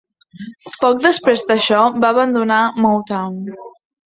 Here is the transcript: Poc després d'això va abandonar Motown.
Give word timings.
Poc 0.85 1.03
després 1.03 1.43
d'això 1.51 1.83
va 1.99 2.11
abandonar 2.15 2.63
Motown. 2.87 3.39